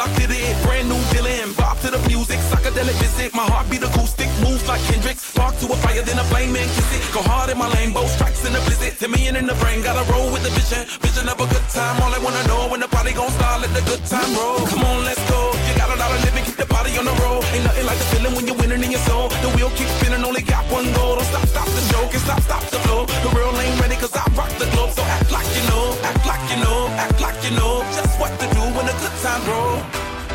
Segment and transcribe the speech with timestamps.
[0.00, 0.56] locked it.
[0.64, 3.34] Brand new Dylan, bop to the music, psychedelic visit.
[3.34, 5.18] My heartbeat acoustic, moves like Kendrick.
[5.20, 7.02] Spark to a fire, then a flame and kiss it.
[7.12, 8.96] Go hard in my lane, both strikes in the blizzard.
[8.96, 10.82] Ten million in the brain, gotta roll with the vision.
[11.04, 13.72] Vision of a good time, all I wanna know when the party gon' start, let
[13.76, 14.64] the good time roll.
[14.72, 15.40] Come on, let's go.
[15.68, 17.44] You got a lot of living, keep the body on the road.
[17.52, 19.28] Ain't nothing like the feeling when you're winning in your soul.
[19.44, 21.20] The wheel keeps spinning, only got one goal.
[21.20, 23.04] Don't stop, stop the show, and stop, stop the flow.
[23.04, 24.96] The real ain't ready, cause I rock the globe.
[24.96, 28.32] So act like you know, act like you know, act like you know just what
[28.40, 29.76] to do the good time roll.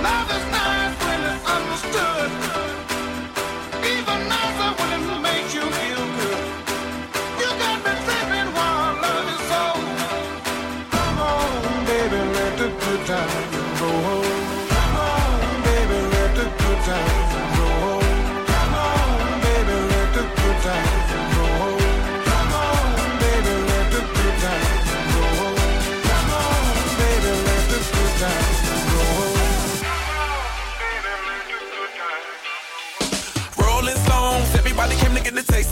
[0.01, 0.84] Love is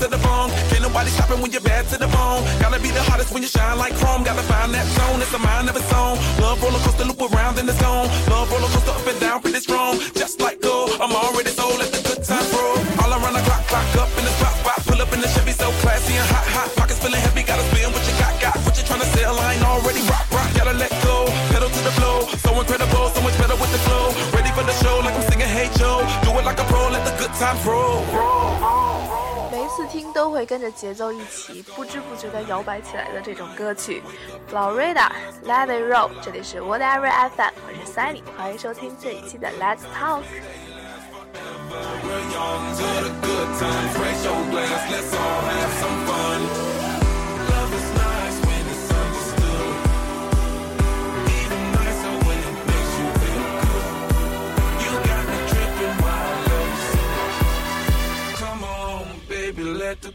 [0.04, 0.52] get the bone.
[0.68, 2.44] Can't nobody stopping when you're bad to the bone.
[2.60, 4.24] Gotta be the hottest when you shine like chrome.
[4.24, 6.20] Gotta find that zone, it's a mind of its own.
[6.44, 8.08] Love roller coaster loop around in the zone.
[8.28, 10.00] Love roller coaster up and down, pretty strong.
[10.20, 11.80] Just like gold, I'm already sold.
[11.80, 12.78] Let the good times roll.
[13.00, 14.80] All around the clock, clock up in the spot, spot.
[14.88, 16.68] Pull up in the Chevy, so classy and hot, hot.
[16.76, 18.56] Pockets feeling heavy, gotta spin what you got, got.
[18.68, 20.50] What you tryna sell, I ain't already rock, rock.
[20.60, 22.28] Gotta let go, pedal to the flow.
[22.44, 24.12] So incredible, so much better with the flow.
[24.36, 26.04] Ready for the show, like I'm singing Hey Joe.
[26.28, 28.04] Do it like a pro, let the good times roll.
[30.14, 34.04] 都会跟着节奏一起不知不觉地摇摆起来的这种歌曲。
[34.52, 35.10] Florida
[35.46, 40.22] Let It Roll，这里是 Whatever FM，我是 Sally，欢迎收听这一期的 Let's Talk。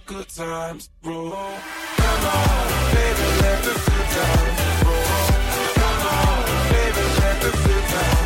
[0.09, 1.31] Good times roll.
[1.31, 5.05] Come on, baby, let the good times roll.
[5.75, 8.18] Come on, baby, let the good times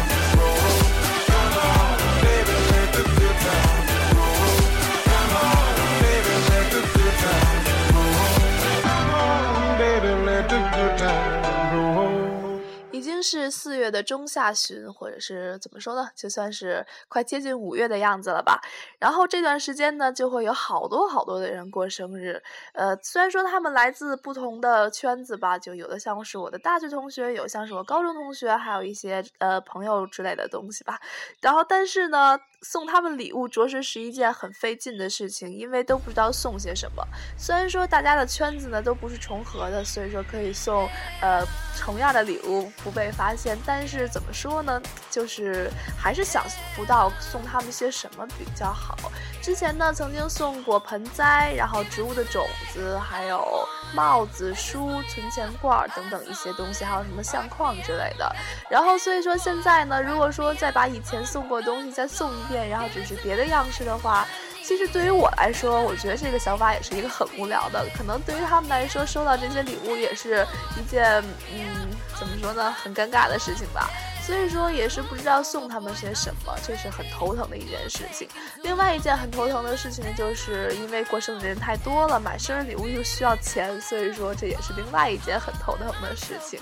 [13.22, 18.60] 是四月的中下旬，或者是怎么说呢，就算是快接近五月的样子了吧。
[18.98, 22.42] 然后这段时间呢，就会有好多好多的人过生日。
[22.72, 31.00] 呃，虽然说他们来自不同的圈子吧，就有的像是我的大学同学，有像是我高中同学，还有一些呃朋友之类的东西吧。
[31.40, 37.06] 然后，但是呢，送他们礼物着实是一件很费劲的事情，因为都不知道送些什么。
[37.36, 40.88] 虽然说大家的圈子呢都不是重合的，所以说可以送
[41.20, 41.44] 呃
[41.78, 44.80] 同样的礼物不被发现，但是怎么说呢，
[45.10, 46.44] 就是还是想
[46.76, 48.96] 不到送他们些什么比较好。
[49.42, 58.34] 之前呢曾经送过盆栽，然后植物的种子，还有帽子、书、存钱罐等等一些东西，还有什么相框之类的。
[58.70, 64.26] 然后所以说现在呢，如果说再把以前送过的东西再送一遍，然后只是别的样式的话，
[64.64, 67.86] 其实对于我来说，我觉得这个想法也是一个很无聊的。
[67.96, 70.46] 可能对于他们来说，收到这些礼物也是
[70.80, 71.04] 一件
[71.52, 73.90] 嗯，怎么说呢，很尴尬的事情吧。
[74.24, 78.28] 所以说也是不知道送他们些什么，这是很头疼的一件事情。
[78.62, 86.60] 另外一件很头疼的事情，就是因为过生日的人太多了，买生日礼物又需要钱，所以说这也是另外一件很头疼的事情。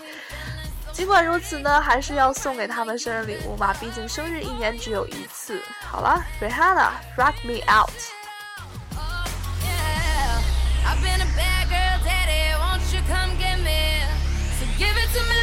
[0.93, 5.62] 尽管如此呢，还是要送给他们生日礼物嘛，毕竟生日一年只有一次。
[5.83, 7.93] 好了，Rihanna Rock Me Out。
[14.79, 15.40] Give it to me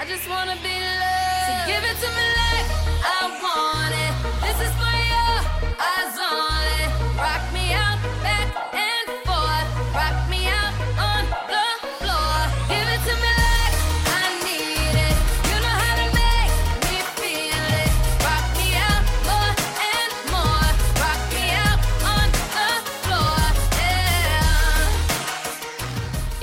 [0.00, 1.46] I just wanna be loved.
[1.48, 2.70] So give it to me like
[3.02, 3.77] I want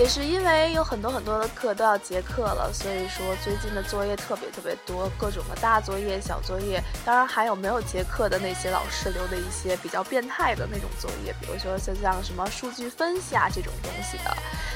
[0.05, 14.31] 也是因为有很多很多的课都要结课了，所以说最近的作业特别特别多，各种的大作业、小作业，当然还有没有结课的那些老师留的一些比较变态的那种作业，比如说像像什么数据分析啊这种东西的。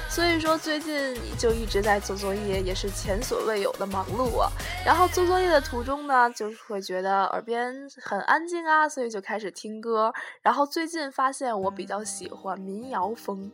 [0.10, 4.50] 所以说最近就一直在做作业，也是前所未有的忙碌啊。
[4.84, 7.72] 然后做作业的途中呢，就是会觉得耳边
[8.02, 10.12] 很安静啊，所以就开始听歌。
[10.42, 13.52] 然后最近发现我比较喜欢民谣风，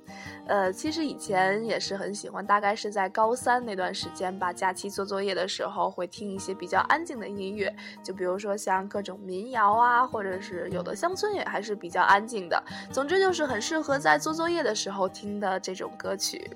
[0.47, 12.63] 呃，其实以前也是很喜欢，大概是在高三那段时间吧，假期做作业的时候会听一些比较安静的音乐，就比如说像各种民谣啊，或者是有的乡村也还是比较安静的。
[12.91, 16.49] 总之就是很适合在做作业的时候听的这种歌曲。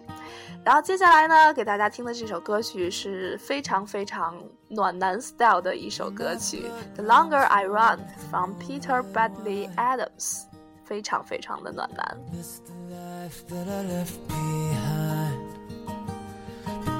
[0.63, 4.35] 然后接下来呢，给大家听的这首歌曲是非常非常
[4.67, 6.65] 暖男 style 的一首歌曲，
[6.95, 7.97] 《The Longer I Run》
[8.29, 10.43] from Peter Bradley Adams，
[10.83, 12.17] 非常非常的暖男。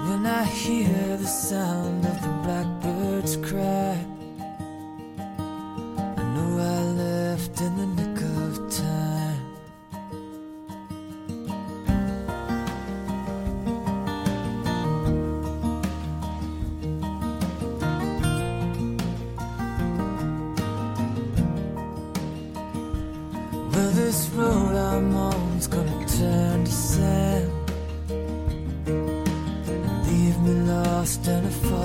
[0.10, 3.96] When I hear the sound of the blackbirds cry,
[6.18, 9.44] I know I left in the nick of time.
[23.72, 26.59] Well, this road I'm on's gonna turn
[31.00, 31.79] lost in a far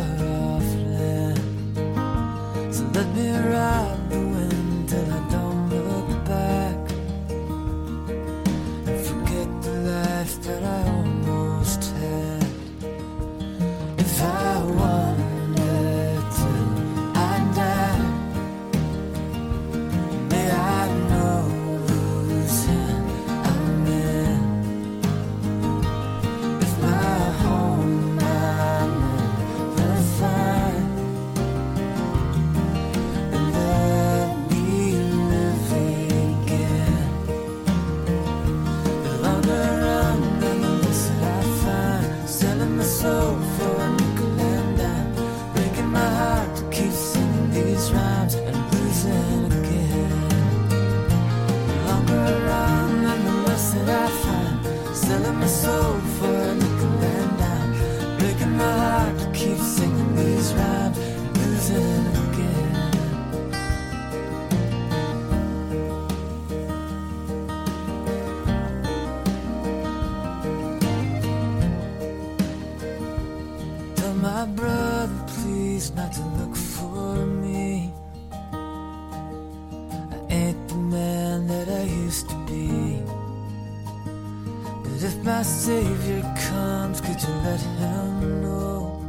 [85.05, 89.03] if my savior comes, could you let him know?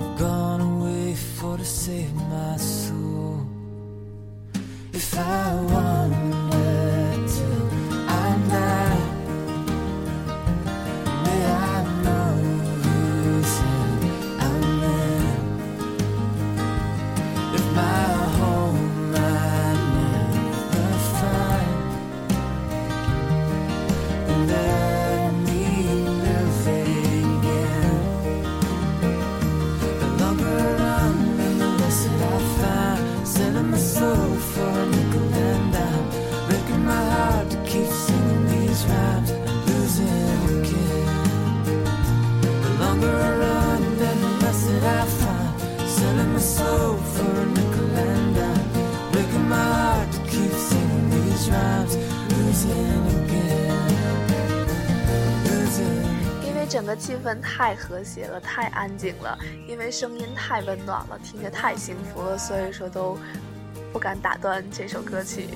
[0.00, 3.46] I've gone away for to save my soul.
[4.92, 6.37] If I wander
[57.08, 63.16] 气氛太和谐了，太安静了，因为声音太温暖了，听着太幸福了，所以说都
[63.94, 65.48] 不敢打断这首歌曲，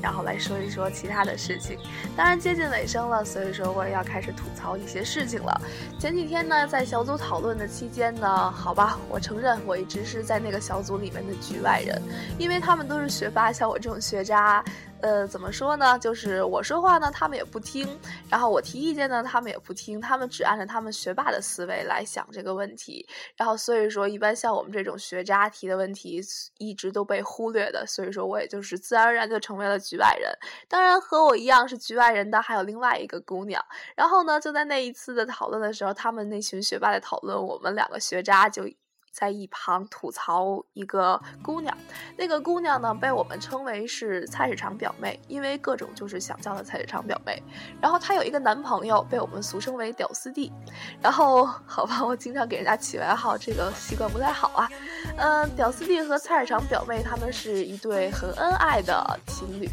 [0.00, 1.78] 然后来说一说其他的事情。
[2.16, 5.60] 当然接近尾声了，所以说我也要开始吐槽一些事情了。
[6.00, 12.00] 前几天呢，在小组讨论的期间呢，好吧，我承认我一直是在那个小组里面的局外人，
[12.38, 14.64] 因为他们都是学霸，像我这种学渣。
[15.04, 15.98] 呃，怎么说呢？
[15.98, 17.86] 就是我说话呢，他们也不听；
[18.30, 20.00] 然后我提意见呢，他们也不听。
[20.00, 23.06] 他们只按照他们学霸的思维来想这个问题。
[23.36, 26.22] 然后所以说，一般像我们这种学渣提的问题，
[26.56, 27.84] 一直都被忽略的。
[27.86, 30.32] 所以说我也就是自然而然就成为了局外人。
[30.70, 33.62] 当然，和我一样是局外人的还有另外一个姑娘。
[33.94, 38.64] 然后呢，就在那一次的讨论的时候，他们那群学霸在讨论，我们两个学渣就。
[39.14, 41.74] 在一旁吐槽一个姑娘，
[42.18, 47.40] 那个姑娘呢被我们称为是菜市场表妹，因为各种就是想叫的菜市场表妹。
[47.80, 50.52] 然后她有一个男朋友，被我们俗称为屌丝弟。
[51.00, 54.68] 然后好吧，我经常给人家起外号，这个习惯不太好啊。
[55.16, 59.68] 嗯，屌丝弟和菜市场表妹他们是一对很恩爱的情侣。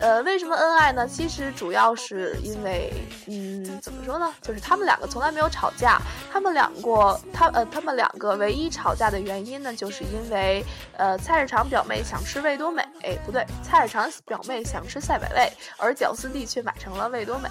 [0.00, 1.06] 呃，为什么恩爱呢？
[1.06, 2.92] 其实主要是因为，
[3.28, 4.34] 嗯，怎么说呢？
[4.42, 6.00] 就是他们两个从来没有吵架。
[6.32, 10.64] 他们两个，他呃，他们两个唯一一吵架的原因呢，就是因为，
[10.96, 17.48] 呃，菜市场表妹想吃味多美，哎，不对，菜市场表妹想吃赛百味，而屌丝弟却买成了味多美。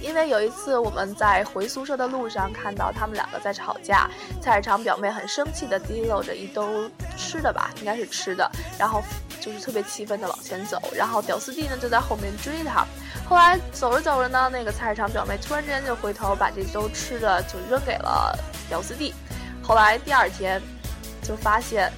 [0.00, 4.10] 因为有一次我们在回宿舍的路上看到他们两个在吵架，
[4.40, 9.00] 菜市场表妹很生气的提溜着一兜吃的吧，应该是吃的，然后
[9.40, 12.84] 就是特别气愤的往前走，然后屌丝弟呢就在后面追他。
[13.28, 18.36] 后来走着走着呢，那个菜市场表妹突然之间就回头把这兜吃的就扔给了
[18.68, 19.14] 屌丝弟。
[19.62, 20.60] 后来第二天
[21.22, 21.92] 就发现。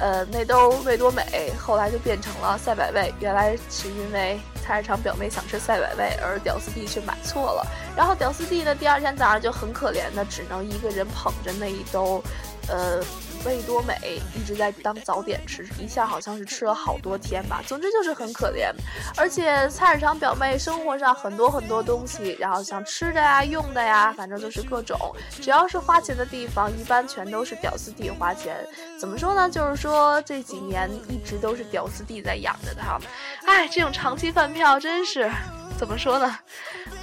[0.00, 7.66] 呃，那兜味多美后来就变成了赛百味，原来是因为菜市场表妹想吃赛百味，而屌丝弟却买错了。
[7.96, 12.22] 然后屌丝弟呢，第二天早上就很可怜的，只能一个人捧着那一兜，
[12.68, 13.02] 呃，
[13.44, 13.94] 味多美
[14.34, 17.62] 一直在当早点吃，一下好像是吃了好多天吧。
[17.66, 18.70] 总之就是很可怜。
[19.16, 24.98] 而且菜市场表妹生活上很多很多东西，然后像吃的呀、用的呀，反正就是各种，
[25.40, 28.56] 只要是花钱的地方，一般全都是屌丝弟花钱。
[28.98, 29.48] 怎么说呢？
[29.48, 32.98] 就是说这几年一直都是屌丝弟在养着他。
[33.46, 35.30] 哎，这种长期饭票真是
[35.78, 36.38] 怎么说呢？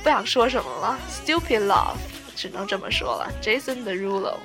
[0.04, 1.96] 不想说什么了，stupid love，
[2.36, 3.32] 只能这么说了。
[3.42, 4.36] Jason Derulo。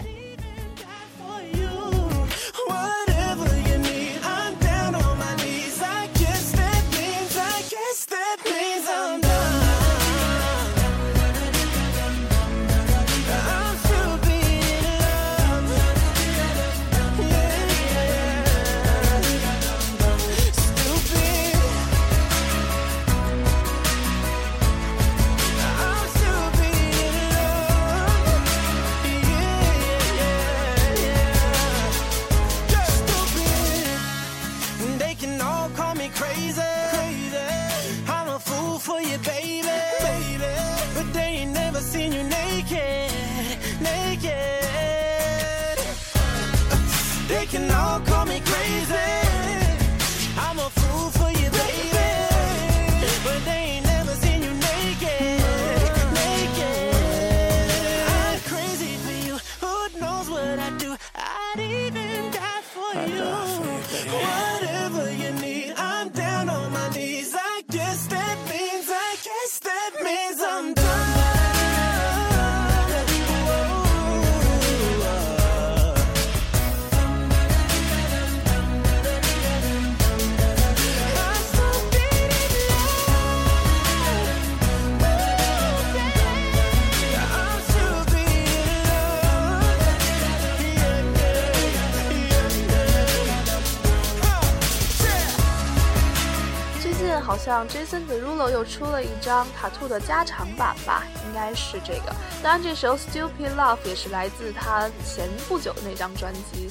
[97.31, 102.13] 好像 Jason Derulo 又出了一张 Tattoo 的加长版吧，应该是这个。
[102.43, 106.69] 当然，这首 Stupid Love 也是来自他前不久的那张专辑。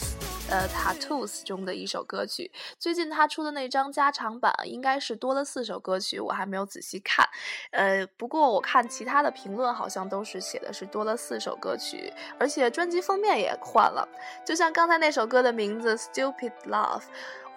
[0.50, 7.26] 呃，Tattoos 中的一首歌曲，最近他出的那张加长版应该是多了四首歌曲，我还没有仔细看。
[7.72, 14.06] 呃，不过我看其他的评论好像都是写的是多了四首歌曲，而且专辑封面也换了，
[14.46, 17.04] 就像刚才那首歌的名字 Stupid Love。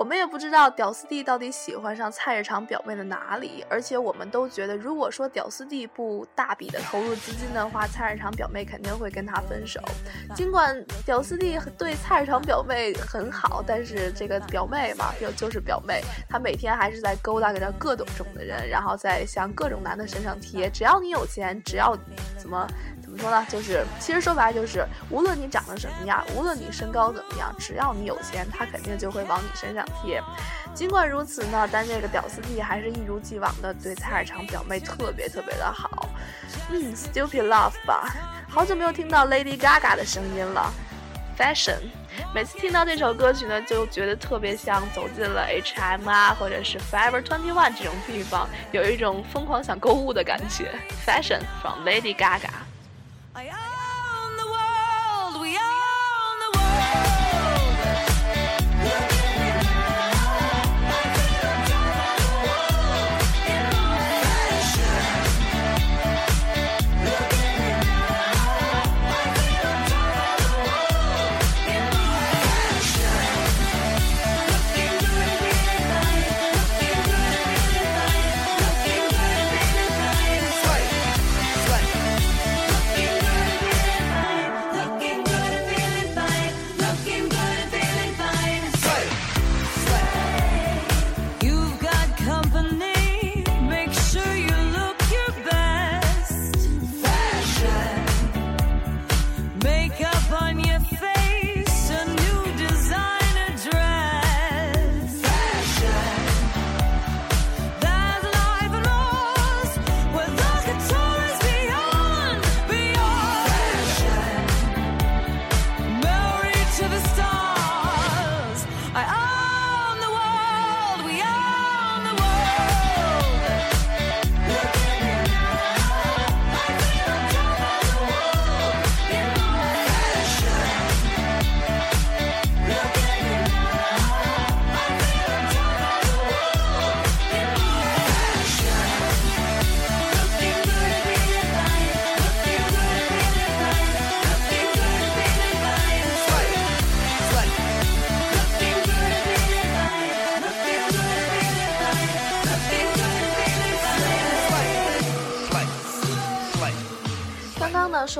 [0.03, 9.81] 我们也不知道屌丝弟到底喜欢上菜市场表妹的哪里，而且我们都觉得，如果说屌丝弟不大笔的投入资金的话，菜市场表妹肯定会跟他分手。
[10.35, 20.69] 尽管屌丝弟对菜市场表妹很好，但是这个表妹嘛，就就是表妹，她每天还是在勾搭着各种种的人，然后再向各种男的身上贴。
[20.69, 21.97] 只要你有钱，只要
[22.37, 22.67] 怎么。
[23.14, 23.47] 怎么说呢？
[23.50, 30.23] 就是其实说白了就是，无论你长得什么样，无论你身高怎么样，只要你有钱，他肯定就会往你身上贴。
[30.73, 36.09] 尽管如此呢，但这个屌丝弟还是一如既往的对菜市场表妹特别特别的好。
[36.71, 38.14] 嗯，Stupid Love 吧，
[38.49, 40.73] 好久没有听到 Lady Gaga 的声音了。
[41.37, 41.81] Fashion，
[42.35, 50.71] 每次听到这首歌曲呢，就觉得特别像走进了 H&M 啊，或者是 Forever Twenty One 这种地方，有一种疯狂想购物的感觉。
[51.07, 52.72] Fashion from Lady Gaga。
[53.35, 53.72] I am.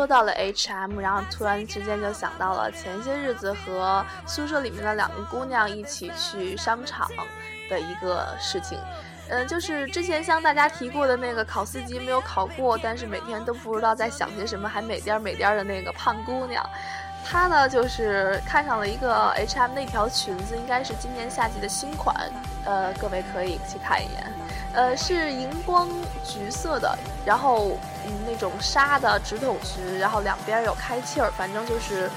[0.03, 7.09] 说到了 H&M，然后突然之间就想到了前些日子和宿舍里面的两个姑娘一起去商场
[7.71, 8.77] 的一个事情。
[9.29, 16.69] 嗯，就是之前向大家提过的那个考四级没有考过，但是每天都不知道在想些什么，还美颠美颠的那个胖姑娘。
[17.25, 22.29] 她呢，就是看上了一个 H&M 的一条裙子，应该是今年夏季的新款，
[22.65, 24.33] 呃，各位可以去看一眼。
[24.75, 25.89] 呃，是荧光
[26.25, 32.11] 橘色的，然后嗯那种纱的直筒裙，然后两边有开气儿，反正就是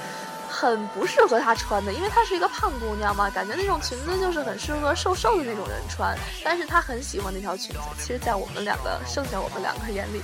[0.49, 6.17] 很不适合她穿的，因为她是一个胖姑娘嘛，感觉那种裙子就是很适合瘦瘦的那种人穿。
[6.43, 10.21] 但是她很喜欢那条裙子，其实，在我们两个剩下我们两个眼里，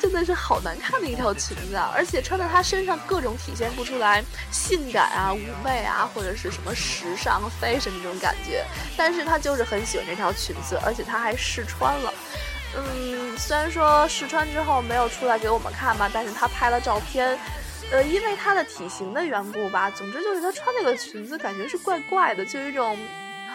[0.00, 1.92] 真的是好难看的一条裙子啊！
[1.94, 8.64] 而且穿在她身上各种体现不出来性感啊、妩媚啊，或者是什么时尚 fashion 那种感觉。
[8.96, 12.12] 但是她就是很喜欢这条裙子，而且她还试穿了。
[12.74, 17.38] 嗯，虽然说试穿之后没有出来给我们看吧，但是她拍了照片。
[17.92, 22.96] 呃，因为她的体型的缘故吧，总之就是她穿那个裙子感觉是怪怪的，就有一种，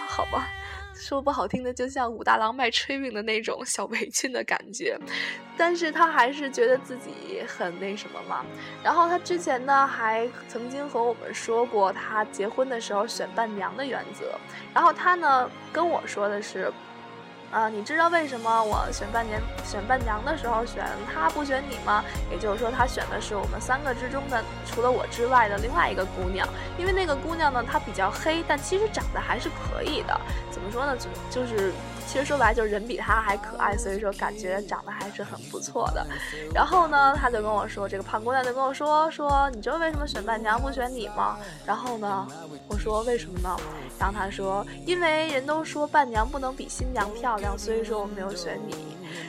[0.05, 0.49] 好吧，
[0.95, 4.97] 说不好听的，就像武大郎卖炊饼的那种小围裙的感觉。
[5.57, 8.45] 但是他还是觉得自己很那什么嘛。
[8.83, 14.39] 然后他之前呢，还曾经和我们说过他结婚的时候选伴娘的原则。
[14.73, 16.71] 然后他呢跟我说的是。
[17.55, 22.03] 啊，你知道为什么我选伴娘选伴娘的时候选她不选你吗？
[22.29, 26.45] 也就是说，她选的是我们三个之中的除了我之外的另外一个姑娘。
[26.77, 30.19] 因为那个姑娘呢，她比较黑，但其实长得还是可以的。
[30.51, 30.97] 怎么说呢？
[30.97, 31.71] 就就是
[32.07, 36.05] 其实说白了就是人比他还可爱，所以说感觉长得还是很不错的。
[36.53, 41.37] 然后呢，他就跟我说，这个胖姑娘就跟我说说，你知道为什么选伴娘不选你吗？
[41.65, 42.27] 然后呢，
[42.69, 43.55] 我说为什么呢？
[43.99, 48.75] 然后他说，因为人都说伴娘不能比新娘漂亮，所以说我没有选你。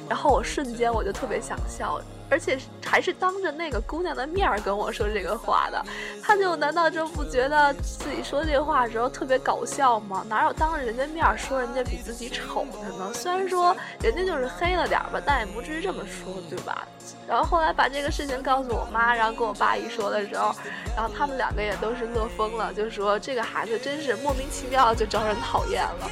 [0.09, 5.85] 然后我瞬间我就特别想笑，而且还是当着那个姑娘的面儿跟我说这个话的。
[6.23, 10.25] 他就难道就不觉得自己说这话的时候特别搞笑吗？
[10.29, 13.12] 哪有当着人家面儿说人家比自己丑的呢？
[13.15, 16.87] 虽然说人家就是黑了点儿吧，但也不至于这么说，对吧？
[17.29, 20.55] 然后后来把这个事情告诉我妈，然后跟我爸一说的时候，
[20.97, 26.11] 然后他们两个也都是乐疯了，就说这个孩子真是莫名其妙就招人讨厌了。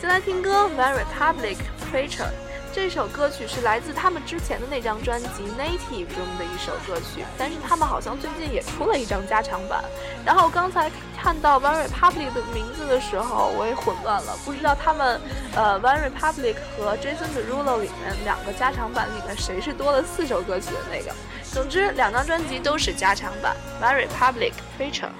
[0.00, 1.56] 先来听歌《One Republic
[1.92, 2.24] Preacher》。
[2.82, 9.84] 这首歌曲是来自他们之前的那张专辑《Native》中的一首歌曲，但是他们好像最近也出了一张加长版。
[10.24, 15.20] 然后刚才看到 One Republic 的名字的时候，我也混乱了，不知道他们
[15.54, 21.14] 呃 One Republic 和 Jason Derulo 里面两个加长版里面谁是多了四首歌曲的那个。
[21.44, 23.54] 总之，两张专辑都是加长版。
[23.82, 25.10] One Republic Preacher。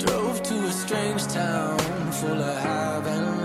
[0.00, 1.78] Drove to a strange town
[2.12, 3.39] full of have and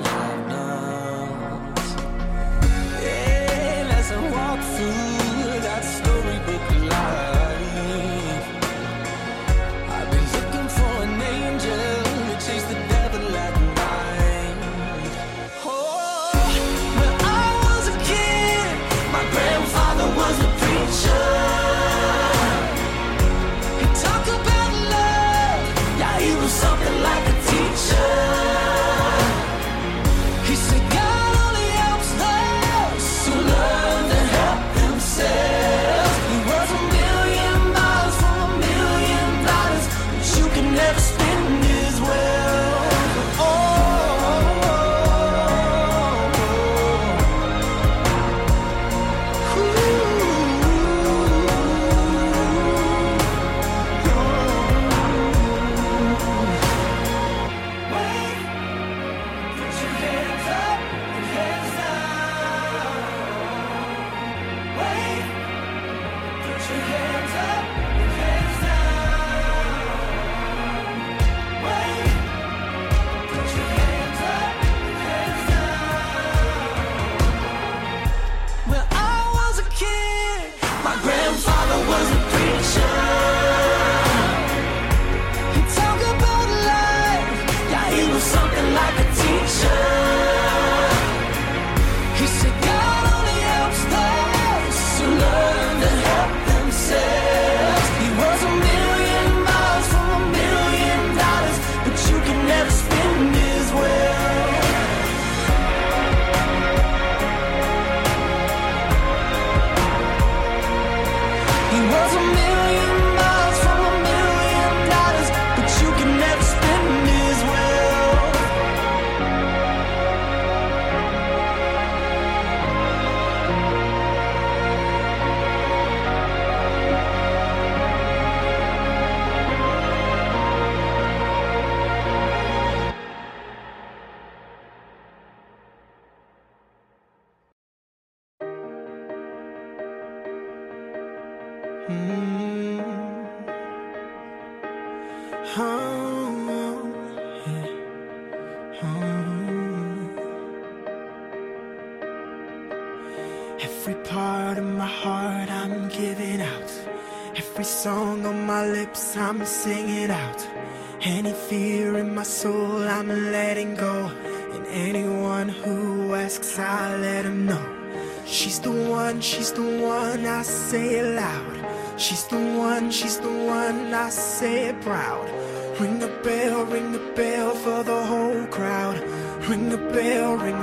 [112.05, 112.94] world's a million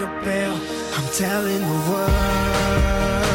[0.07, 0.61] bell.
[0.95, 3.32] I'm telling the world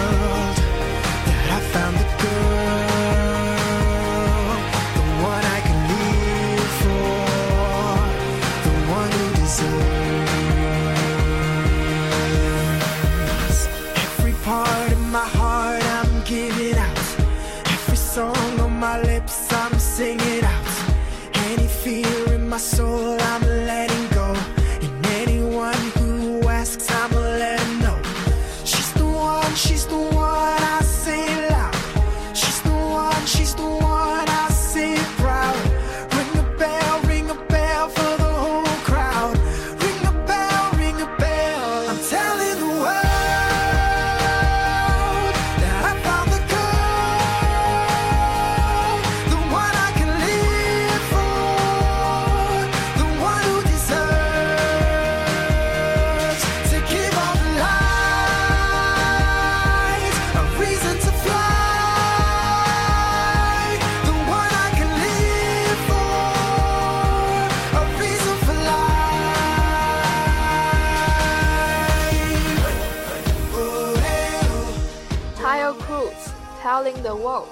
[76.77, 77.47] Telling the World，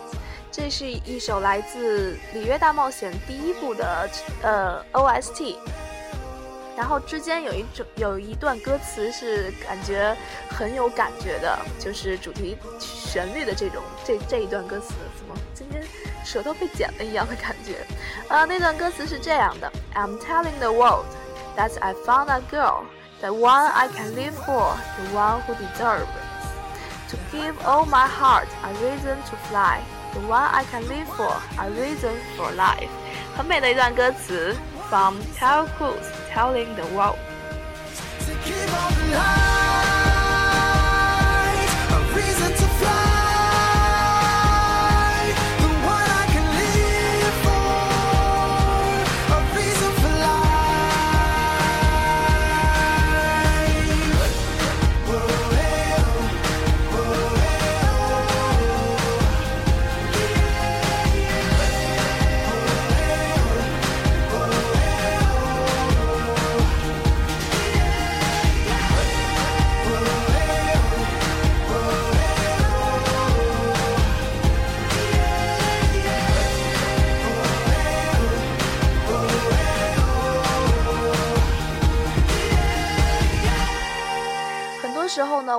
[0.52, 4.08] 这是一首来自《里约大冒险》第一部的
[4.44, 5.56] 呃 OST。
[6.78, 10.16] 然后之间有一种有一段歌词是感觉
[10.48, 15.84] 很有感觉的，就是主题旋律的这种这这一段歌词，怎么今天
[16.24, 17.78] 舌头被剪了一样的感觉？
[18.30, 21.06] 呃，那段歌词是这样的：I'm telling the world
[21.58, 22.84] that I found a girl,
[23.22, 26.06] the one I can live for, the one who deserves.
[27.11, 29.81] To give all my heart a reason to fly,
[30.15, 32.89] the one I can live for, a reason for life。
[33.37, 34.57] 很美的一段歌词，
[34.89, 37.19] From Tel Cruz telling the world。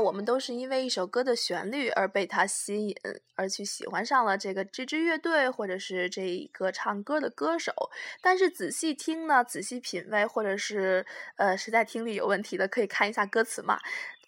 [0.00, 2.96] 我们都是因为一首歌的旋律而被它吸引，
[3.34, 7.72] 而去喜欢上了这个这支乐队或者是这一个唱歌的歌手。
[8.20, 11.04] 但是仔细听呢，仔细品味，或者是
[11.36, 13.78] 呃实在听力有问题的，可以看一下歌词嘛。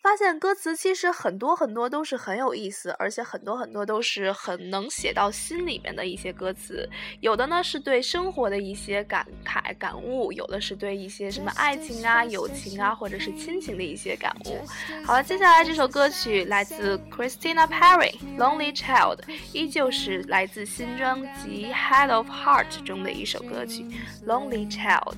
[0.01, 6.89] 发现歌词其实很多很多都是很有意思，而且很多很多都是很能写到心里面的一些歌词。
[7.21, 14.65] 有的呢是对生活的一些感慨感悟，有的是对一些什么爱情啊、友情啊，或者是亲情的一些感悟。
[15.05, 19.17] 好了，接下来这首歌曲来自 Christina Perry，《Lonely Child》，
[19.53, 23.85] 依旧是来自新专辑《Head of Heart》中的一首歌曲
[24.27, 25.15] 《Lonely Child》。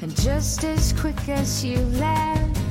[0.00, 2.67] And just as quick as you let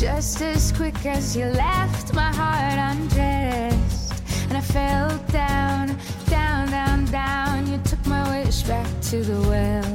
[0.00, 4.14] just as quick as you left, my heart undressed.
[4.48, 5.94] And I fell down,
[6.26, 7.70] down, down, down.
[7.70, 9.89] You took my wish back to the well.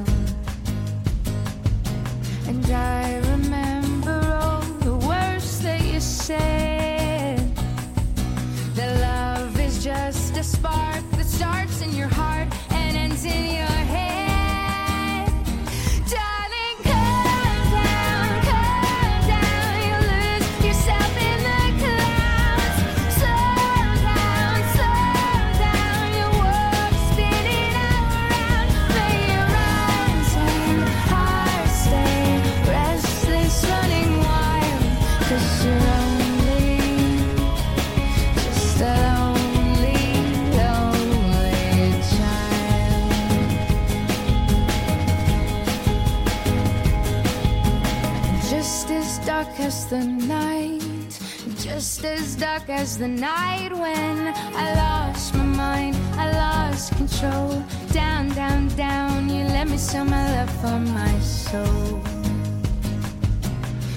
[52.05, 57.63] As dark as the night when I lost my mind, I lost control.
[57.91, 62.01] Down, down, down, you let me sell my love for my soul.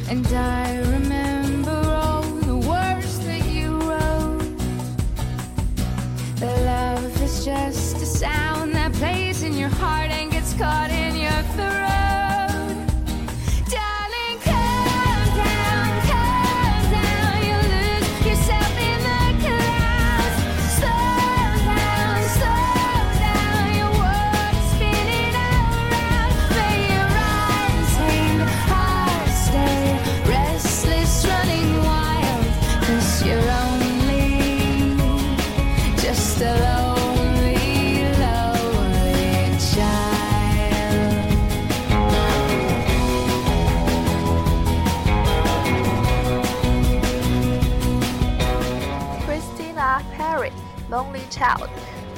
[0.09, 1.48] And I remember》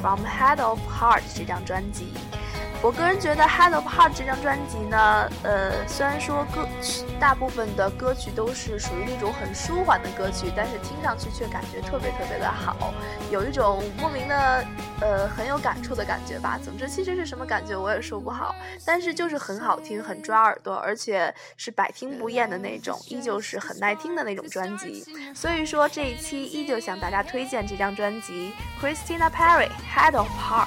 [0.01, 2.13] From Head of Heart 这张专辑。
[2.83, 6.67] 我个人觉得《Head of Heart》这张专辑呢，呃，虽然说歌
[7.21, 12.95] 大部分的歌曲都是属于那种很舒缓的歌曲，但是听上去却感觉特别特别的好，
[13.31, 14.65] 有一种莫名的
[15.01, 16.59] 呃很有感触的感觉吧。
[16.63, 25.05] 总之，其实是什么感觉我也说不好，但是就是很好听，很抓耳朵，而且是百听不厌的那种，依旧是很耐听的那种专辑。
[25.35, 30.67] 所以说这一期依旧向大家推荐这张专辑，Christina Perry《Head of Heart》。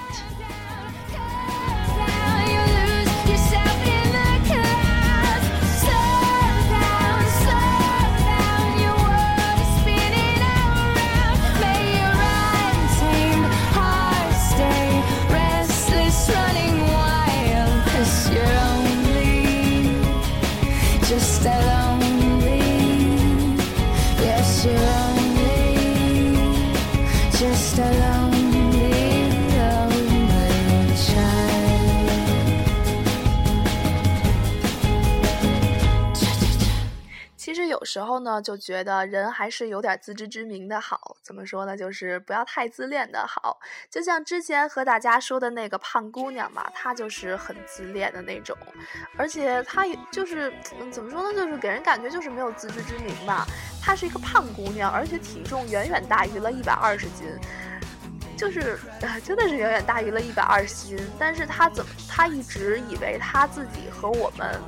[37.93, 41.15] 时候呢，就觉得人还是有点自知之明的好。
[41.21, 41.77] 怎么说呢？
[41.77, 43.59] 就是不要太自恋的好。
[43.87, 48.57] 就像之前和大家说的那个胖姑娘吧，她就是很自恋的那种，
[49.15, 51.39] 而且她也就是嗯，怎么说呢？
[51.39, 53.45] 就是给人感觉就是没有自知之明吧。
[53.79, 57.27] 她是一个胖姑娘，而且体重远远大于了一百二十斤。
[58.37, 60.97] 就是，呃，真的是远远大于了一百二十斤。
[61.17, 64.59] 但是她怎么，她一直以为她自己和我们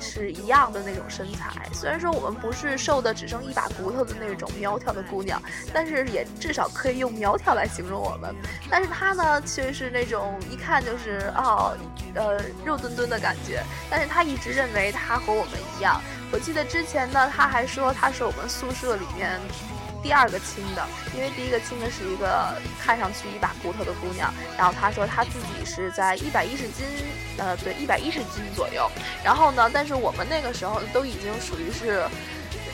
[0.00, 1.68] 是一样的那种身材。
[1.72, 5.40] 虽然说我们不是瘦的只剩一把骨头的那种苗条的姑娘，
[5.72, 8.34] 但是也至少可以用苗条来形容我们。
[8.70, 11.76] 但是她呢，却是那种一看就是哦，
[12.14, 13.62] 呃，肉墩墩的感觉。
[13.90, 16.00] 但是她一直认为她和我们一样。
[16.32, 19.40] 我记得之前呢，她还说她是我们宿舍里面。
[20.06, 26.86] 第二个亲的，因为第一个亲的是一个看上去一把骨头的姑娘，然后她说她自己是在一百一十斤，
[27.38, 28.88] 呃，对，一百一十斤左右。
[29.24, 32.06] 然后呢，但是我们那个时候都已经属于是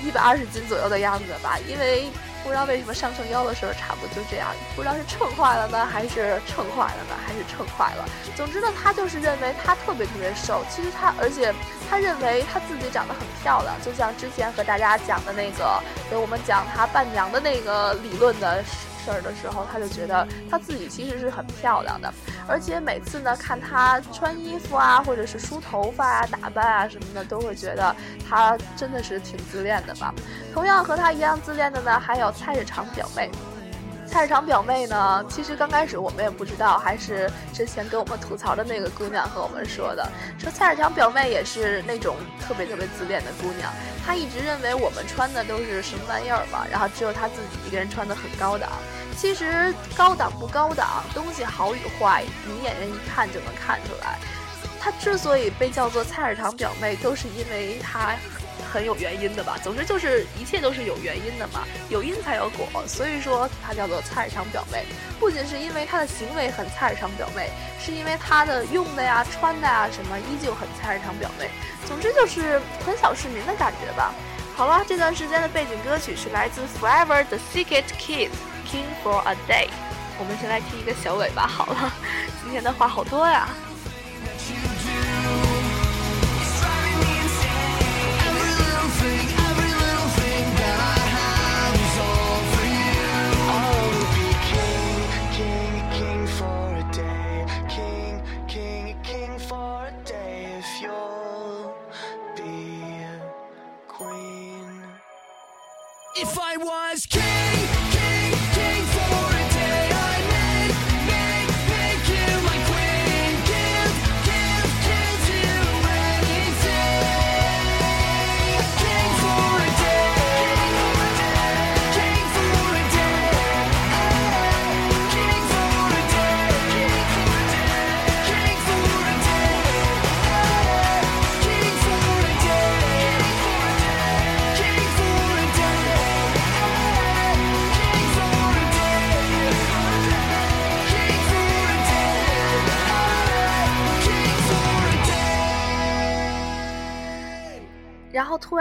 [0.05, 2.11] 一百二十斤左右的样子吧，因为
[2.43, 8.05] 不知道为什么上秤腰的时候差不多就这样，不知道是秤坏了呢，还是秤坏了呢，还是秤坏了。
[8.37, 11.55] 总之呢，他就是认为他特别特别瘦，其实他，而且
[11.89, 18.63] 他认为他自己长得很漂亮，就像之前和大家讲的那个，给我们讲他伴娘的那个理论的
[19.05, 22.13] 事儿的时候，他就觉得他自己其实是很漂亮的，
[22.49, 27.95] 而且每次呢看他穿衣服啊，或者是梳头发啊、打扮啊什么的，都会觉得
[28.29, 30.15] 他真的是挺自恋的吧。
[30.55, 33.31] 同样和他一样自恋的呢，还有菜市场表妹。
[34.13, 40.07] 菜市场表妹呢，其实刚开始我们也不知道，还是之前跟我们吐槽的那个姑娘和我们说的，
[40.39, 43.73] 说菜市场表妹也是那种特别特别自恋的姑娘，
[44.05, 48.69] 她一直认为我们穿的都是什么玩意儿嘛，然后只有她自己一个人穿的很高档。
[49.17, 54.19] 其实高档不高档，东西好与坏，明眼人一看就能看出来。
[54.79, 58.15] 她之所以被叫做菜市场表妹，都是因为她
[58.73, 59.59] 很有原因的吧。
[59.63, 64.85] 总之就是一切都是有原因的嘛，有因才有果，所以说它叫做菜市场表妹。
[65.21, 71.51] 不仅是因为她的行为很菜市场表妹，是因为她的用的呀、穿的呀什么依旧很菜市场表妹。
[71.85, 74.15] 总之就是很小市民的感觉吧。
[74.57, 78.31] 好了，这段时间的背景歌曲是来自 Forever the Secret Kids
[78.67, 79.69] King for a Day。
[80.19, 81.93] 我们先来听一个小尾巴好了，
[82.43, 83.49] 今天的话好多呀。
[106.65, 107.62] was King.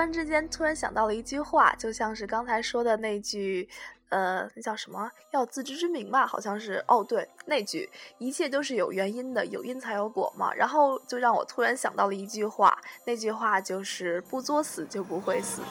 [0.02, 3.70] 突然之间，突然想到了一句话，就像是刚才说的那句，
[4.10, 5.12] 呃，那叫什么？
[5.30, 6.84] 要自知之明吧，好像是。
[6.88, 7.88] 哦，对，那句
[8.18, 10.52] “一切都是有原因的，有因才有果”嘛。
[10.56, 12.76] 然后就让我突然想到了一句话，
[13.06, 15.62] 那句话就是“不作死就不会死”。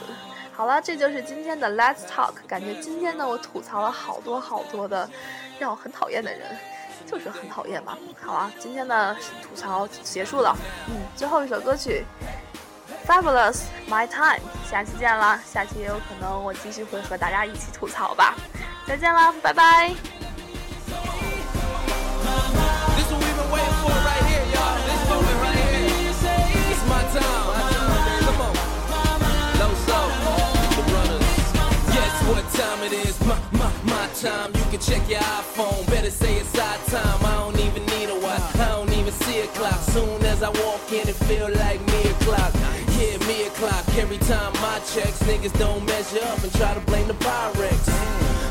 [0.55, 2.35] 好了，这就是今天的 Let's Talk。
[2.47, 5.11] 感觉今天呢，我吐槽了好多好多的
[5.59, 6.57] 让我很讨厌的人。
[7.07, 7.99] 就是很讨厌嘛。
[8.20, 10.57] 好啊，今天的吐槽结束了。
[10.89, 12.05] 嗯，最后一首歌曲
[13.07, 14.40] Fabulous My Time，
[14.70, 15.40] 下期见啦！
[15.53, 18.36] 下期也有可能我继续会和大家一起吐槽吧。
[18.86, 19.94] 再见啦，拜拜。
[34.20, 34.53] Time.
[34.53, 35.86] You can check your iPhone.
[35.86, 37.24] Better say it's our time.
[37.24, 39.80] I don't even need a what I don't even see a clock.
[39.94, 42.53] Soon as I walk in, it feel like me o'clock.
[43.01, 43.88] Yeah, me a clock.
[43.96, 47.88] Every time my checks, niggas don't measure up and try to blame the Pyrex.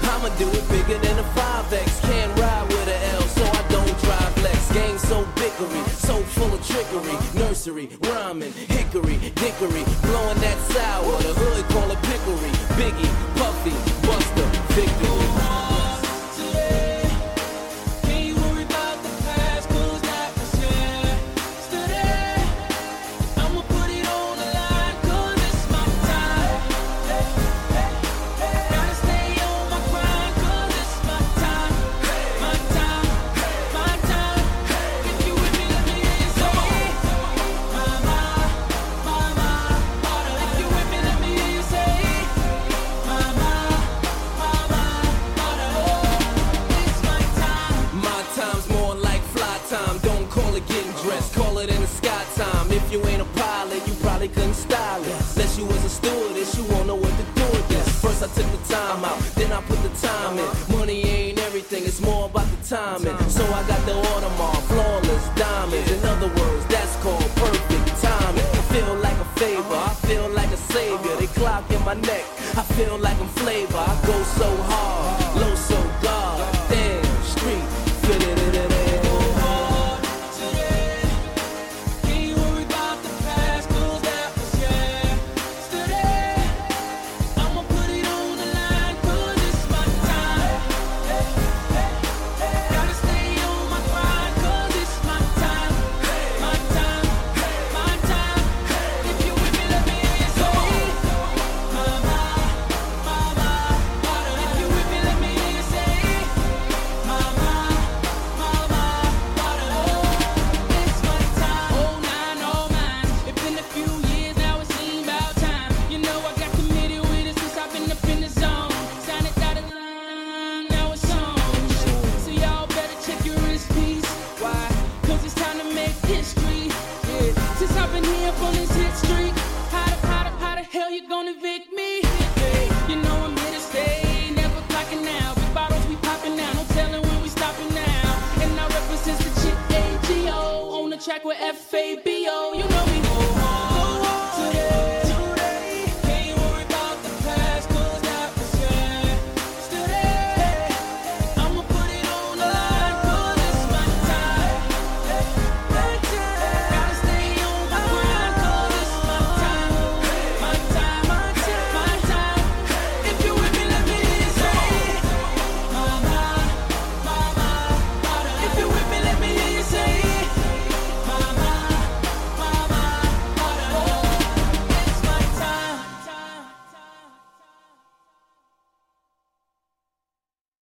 [0.10, 2.02] I'ma do it bigger than a 5X.
[2.02, 4.74] Can't ride with a L, so I don't drive Lex.
[4.74, 7.18] Game so bickery, so full of trickery.
[7.40, 9.84] Nursery, rhyming, hickory, dickory.
[10.02, 12.52] Blowing that sour, the hood call it pickery.
[12.74, 13.76] Biggie, Puffy,
[14.08, 15.29] Buster, victory.